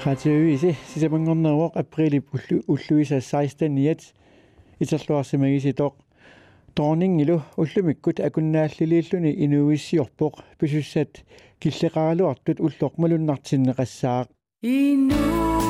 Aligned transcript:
Хатиуиси 0.00 0.70
сисамангорнервоқ 0.88 1.72
априлип 1.76 2.32
уллу 2.32 2.56
уллуиса 2.72 3.20
16 3.20 3.68
ниат 3.68 4.00
итерлуарсимагиситоқ 4.80 5.92
тоорнингилу 6.74 7.42
уллумиккут 7.60 8.16
акуннааллилииллуни 8.20 9.30
инуиссиорпоқ 9.44 10.34
писуссат 10.58 11.10
киллеқаралуартут 11.60 12.58
уллоқ 12.66 12.92
малуннартиннеқассаақ 13.02 14.26
инуиссиорто 14.62 15.60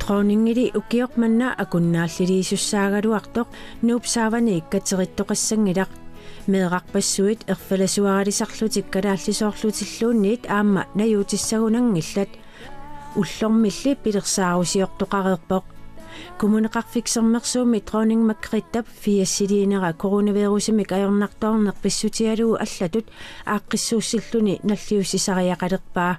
тронингили 0.00 0.66
укиоқманна 0.80 1.48
акуннааллилиисуссаагалуартоқ 1.62 3.48
нуупсаавани 3.86 4.52
иккатериттоқассангилақ 4.60 5.90
меэқарпассуит 6.46 7.40
ерфаласуаралисарлутик 7.48 8.90
калааллисоорлутиллуунниит 8.90 10.50
аама 10.50 10.86
наюутиссагунангиллат 10.94 12.28
уллормилли 13.14 13.92
пилерсаарусиортоқареерпоқ 14.02 15.64
кумунеқарфиксермерсууми 16.38 17.80
тронинг 17.80 18.22
маккриттап 18.28 18.86
фиассилиинера 19.02 19.92
коронавирусимик 19.92 20.92
аёрнартоорнер 20.92 21.74
писсутиалуу 21.82 22.58
аллатут 22.64 23.06
ааққиссууссиллуни 23.46 24.60
наллиуссисариақалерпаа 24.62 26.18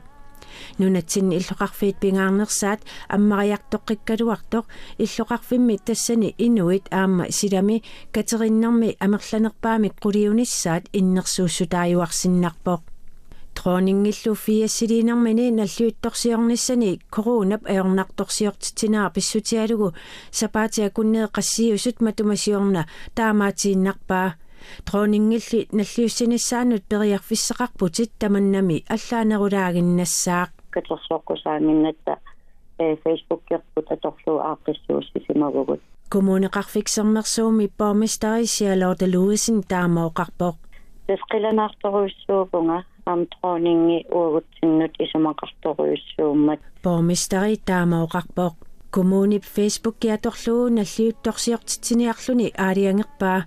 нунатсинни 0.79 1.37
иллоқарфиит 1.39 1.97
пингаарнерсаат 2.03 2.81
аммариартоққиккалуартоқ 3.15 4.65
иллоқарфимми 5.03 5.77
тассани 5.85 6.35
инуит 6.37 6.85
аама 6.91 7.31
силами 7.31 7.83
катериннэрми 8.11 8.97
амерланерпаамик 8.99 9.93
қулиуниссаат 10.03 10.83
иннерсууссутааюарсиннарпоқ 10.99 12.81
тронингиллу 13.53 14.35
фиассилиинермини 14.35 15.51
наллуитторсиорниссани 15.51 16.99
коронап 17.09 17.63
аёрнарторсиортитинаа 17.65 19.09
писсутиалугу 19.15 19.93
сапаатиа 20.31 20.89
куннеэ 20.89 21.27
qassiusut 21.35 21.97
матумасиорна 22.05 22.87
таамаатииннарпаа 23.15 24.35
тронингилли 24.85 25.67
наллиуссиниссаанут 25.71 26.83
периарфиссеқарпутит 26.91 28.11
таманнами 28.19 28.83
аллаанерулаагиннассаақ 28.95 30.49
катерсоққусааминнатта 30.75 32.13
э 32.79 32.95
фейсбуккерпут 33.03 33.91
аторлуу 33.91 34.37
ааққиссууссисимагугут 34.49 35.81
коммунеқарфиксермерсууми 36.13 37.67
паамистарисиалоорта 37.79 39.05
луисин 39.13 39.57
таамаоқарпоқ 39.71 40.55
тасқиланаарторуйссуугунга 41.07 42.79
ам 43.05 43.25
тронинги 43.33 44.05
уугутсиннут 44.09 44.93
исумақарторуйссууммат. 45.03 46.59
Паамистари 46.83 47.55
таамаоқарпоқ 47.69 48.53
коммунип 48.95 49.43
фейсбук 49.43 49.95
киаторлуу 49.99 50.69
наллиутторсиортитсиниарлуни 50.77 52.53
аалиангерпаа 52.65 53.39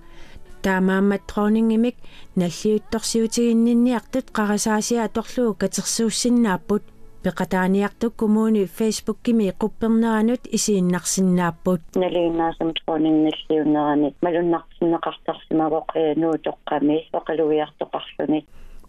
таамааммат 0.66 1.22
тронингимик 1.30 1.96
наллиутторсиутигиннинниартут 2.40 4.26
қарасаасиа 4.36 5.00
аторлуу 5.08 5.54
катерсууссиннааппут 5.60 6.82
пеқатааниартук 7.24 8.12
коммуни 8.20 8.64
фейсбуккими 8.78 9.54
қуппернеранут 9.62 10.42
исииннарсиннааппут 10.56 11.82
налииннаасам 12.04 12.70
тронингаллиуннерани 12.78 14.08
малуннартиннеқартарсимагоқ 14.24 15.88
э 16.02 16.04
нуутоққами 16.22 16.96
оқалуиартоқарлуни 17.18 18.40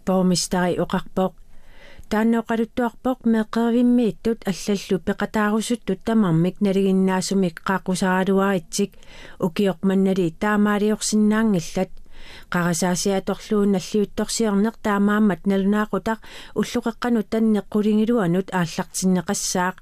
поомистари 0.06 0.78
оқарпоқ 0.84 1.32
тааннеоқалуттуарпоқ 2.12 3.20
меққервиммииттут 3.34 4.40
аллаллу. 4.52 4.98
Пеқатаарусуттут 5.08 6.00
тамармик 6.08 6.56
налигиннаасумик 6.66 7.56
қаақусааралуаритсик 7.68 8.92
укиоқманнали 9.46 10.28
таамаалиорсинаангиллат 10.42 11.92
қарасаасиаторлуун 12.54 13.72
наллиутторсиорнеқ 13.76 14.76
таамааммат 14.86 15.42
налунаақутақ 15.52 16.20
уллуқеққану 16.60 17.22
таннеққулингилуанут 17.32 18.48
ааллартиннеқассаақ 18.60 19.76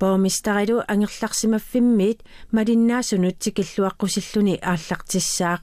поомистарилу 0.00 0.82
ангерларсимаффиммиит. 0.92 2.18
Малиннаасунут 2.56 3.36
тикиллуаққусиллуни 3.42 4.54
ааллартиссаақ 4.70 5.60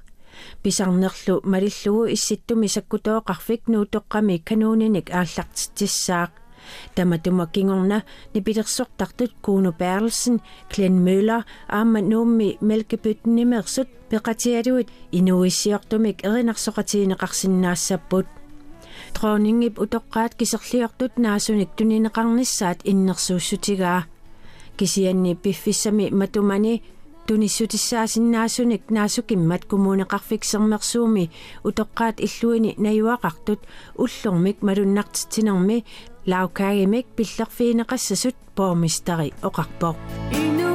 писарнерлу 0.63 1.41
малиллугу 1.43 2.07
исситтуми 2.15 2.67
саккутооқарфик 2.67 3.61
нуутоққами 3.71 4.43
канууниник 4.47 5.07
ааллартиссаақ 5.11 6.31
таматума 6.95 7.47
кингорна 7.47 8.03
нипилерсортартут 8.33 9.31
кууну 9.41 9.73
перлсен 9.73 10.41
клен 10.69 11.03
мøller 11.05 11.45
аама 11.67 12.01
нуумми 12.01 12.57
мелкепютнимерсут 12.61 13.87
пеқатиалуит 14.09 14.89
инуиссиортумик 15.11 16.23
эринарсоқатиинеқарсинаассаппут 16.27 18.27
тронингип 19.13 19.79
утоққаат 19.79 20.35
кисерлиортут 20.35 21.17
наасуник 21.17 21.69
тунинеқарниссаат 21.77 22.79
иннерсууссутигаа 22.83 24.05
кисианни 24.77 25.35
пиффиссами 25.35 26.09
матумани 26.09 26.83
туниссутиссаасиннаасуник 27.27 28.83
наасукиммат 28.95 29.63
коммунеқарфиксермерсууми 29.71 31.25
утоққаат 31.67 32.17
иллуини 32.27 32.71
наюақартут 32.85 33.61
уллормик 34.03 34.57
малуннартитинерми 34.67 35.85
лаукаагимик 36.31 37.05
пиллерфиинеқассасут 37.17 38.35
поомистари 38.57 39.33
оқарпоқ 39.47 39.95
ину 40.43 40.71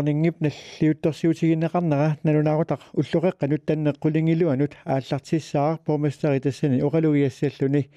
тоорнингип 0.00 0.40
наллиутторсиутигиннеқарнера 0.40 2.18
налунаагутақ 2.24 2.80
уллуқеққанут 2.94 3.64
таннеққулингилуанут 3.66 4.72
ааллартиссаар 4.84 5.78
поместери 5.84 6.40
тассани 6.40 6.80
оқалугиассаллуни 6.80 7.88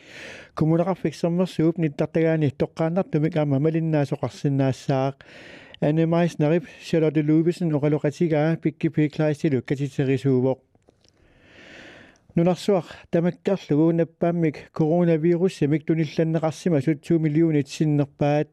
коммунеқарфиксермерсууп 0.56 1.78
ниттартагаани 1.78 2.54
тоққааннартумик 2.58 3.38
аама 3.38 3.60
малиннаасоқарсинаассаақ 3.60 5.16
анемайс 5.82 6.40
нарип 6.40 6.66
шалоте 6.82 7.22
лубисен 7.22 7.72
оқалоқатигаа 7.72 8.58
пикки 8.58 8.90
пиклайстилу 8.90 9.62
катитерисуувоқ 9.62 10.60
нунарсуақ 12.36 12.86
тамаккарлугу 13.12 13.92
наппааммик 13.92 14.72
коронавируссимик 14.74 15.86
тунилланнеқарсимасут 15.86 17.02
2 17.02 17.20
миллионит 17.20 17.68
синнерпаат 17.70 18.50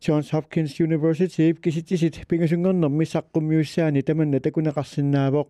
Johns 0.00 0.30
Hopkins 0.32 0.78
University 0.78 1.52
киситисит 1.52 2.26
пингасунгорнэрми 2.28 3.04
саққуммиуссаани 3.04 4.02
таманна 4.02 4.40
такунеқарсинаавоқ 4.40 5.48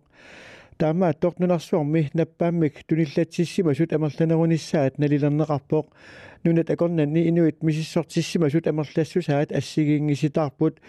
таама 0.77 1.13
тортнунарсуарми 1.13 2.09
наппааммик 2.13 2.83
туниллатсиссимасут 2.87 3.93
амерланеруниссаат 3.93 4.97
налилернеқарпоқ 4.97 5.85
нунат 6.43 6.69
акорнанни 6.69 7.29
инуит 7.29 7.61
мисиссортиссимасут 7.63 8.67
амерлассусаат 8.67 9.51
ассигингиситаарпут 9.51 10.79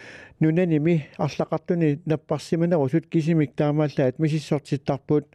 нунаними 0.41 1.09
арлақартуни 1.19 2.01
наппарсиманерусут 2.07 3.07
кисимик 3.07 3.55
таамааллаат 3.55 4.19
мисиссортиттарпут 4.19 5.27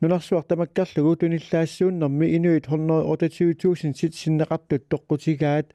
нунарсуартамаккарлугу 0.00 1.16
туниллаассууннэрми 1.16 2.26
инуит 2.36 2.66
128000 2.68 3.96
сит 3.98 4.14
синнеқартут 4.14 4.88
тоққутигаат 4.88 5.66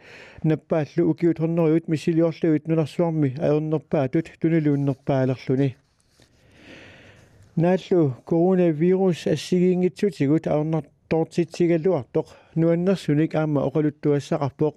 наппааллу 0.43 1.09
укиут 1.11 1.37
100 1.37 1.82
мисилиорлуит 1.87 2.67
нунарсуарми 2.67 3.35
аернерпаатут 3.40 4.32
тунилууннерпаалерлуни 4.41 5.76
нааллу 7.55 8.17
коронавирус 8.26 9.28
ассигиингитсутигут 9.28 10.47
аернартортитсигалуартоқ 10.47 12.28
нуаннерсуник 12.55 13.35
аама 13.35 13.61
оқалуттуассақарпоқ 13.67 14.76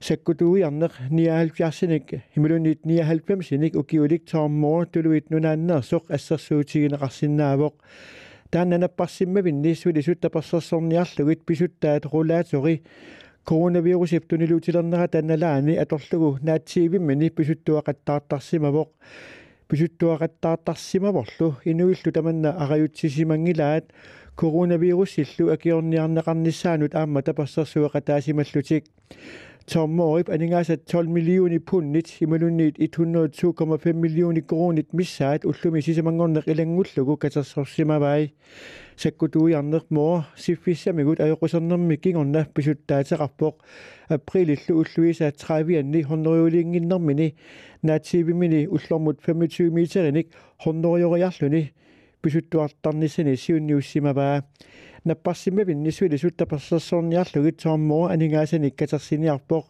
саккутуиарнеқ 0.00 0.92
79-синик 1.10 2.06
химилунит 2.34 2.80
99-синик 2.84 3.76
укиулик 3.76 4.28
тааммоо 4.30 4.86
тулуит 4.86 5.30
нунааннерсоқ 5.30 6.04
ассерсуутигинеқарсинаавоқ 6.10 7.74
тааннанаппарсиммавин 8.51 9.61
ниссули 9.61 10.01
суттапассерсорниарлугит 10.01 11.45
писуттаат 11.45 12.05
рулаатори 12.05 12.83
коронавирус 13.45 14.11
иптунилуутилернера 14.13 15.07
танналаани 15.07 15.75
аторлугу 15.75 16.37
наатсиивиммани 16.41 17.29
писуттуақаттаартарсимавоқ. 17.29 18.89
Писуттуақаттаартарсимаворлу. 19.69 21.55
Инуиллу 21.63 22.11
таманна 22.11 22.51
ариутсисимангилаат 22.63 23.85
коронавируссиллу 24.35 25.51
акиорниарнеқарнissaanut 25.55 26.93
аама 26.93 27.21
тапассерсуақатаасималлутик 27.21 28.83
Tommoip 29.67 30.29
aningaasat 30.29 30.87
12 30.89 31.07
millioni 31.13 31.59
punnit 31.59 32.07
imalunniit 32.21 32.79
102,5 32.79 33.93
millioni 33.93 34.41
kronit 34.41 34.89
missaat 34.93 35.45
ullumi 35.45 35.81
sisamangorneq 35.85 36.47
ilangullugu 36.49 37.17
katersorsimavai 37.21 38.31
sakkutuiarneq 38.97 39.85
moo 39.95 40.23
siffissamigut 40.35 41.21
ajoqusernэрmi 41.21 41.97
kingorna 42.03 42.41
pisuttaateqarpoq 42.55 43.55
aprilillu 44.09 44.79
ulluisa 44.81 45.29
30anni 45.29 46.01
hornoriuliinginnermini 46.09 47.27
naatsiivimini 47.83 48.65
ullormut 48.67 49.21
25 49.29 49.69
meterinik 49.77 50.33
hornorioriarluni 50.65 51.63
pisuttuartarnissani 52.22 53.36
siunniussimavaa 53.36 54.42
наппарсимавинни 55.04 55.90
суилисуттаперсерсорниарлугит 55.90 57.60
сооммоо 57.60 58.08
анингаасаник 58.08 58.74
катерсиниарпоқ 58.76 59.64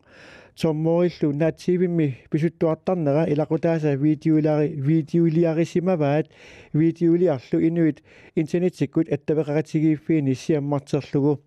соммоиллу 0.55 1.32
наатсивимми 1.32 2.19
писуттуартарнера 2.31 3.26
илақутааса 3.32 3.94
видеолари 3.94 4.69
видеолиарисимаваат 4.69 6.26
видеолиарлу 6.73 7.61
инуит 7.69 8.03
интернетсиккут 8.35 9.08
аттавеқаратигииффиини 9.08 10.35
сиаммартерлугу 10.35 11.43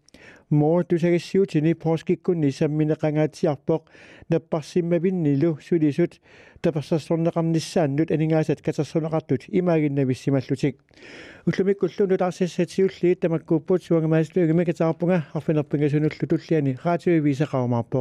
моо 0.50 0.84
тусагассиутини 0.84 1.74
пооскиккунни 1.74 2.50
самминеқангаатиарпоқ 2.50 3.82
наппарсиммавиннилу 4.30 5.60
сулисут 5.62 6.20
таперсерсорнеқарниссааннут 6.62 8.12
анингаасат 8.12 8.62
катерсунеқартут 8.62 9.42
имаагиннависсималлутик 9.48 10.76
уллумиккуллунут 11.46 12.22
арсиссатиуллиит 12.22 13.20
тамаккууппут 13.22 13.84
суангамааслугимакатаарпунга 13.84 15.26
арфинерпингасунуллу 15.34 16.28
туллиани 16.30 16.78
раатиуи 16.84 17.20
висақармаарпоқ 17.20 17.98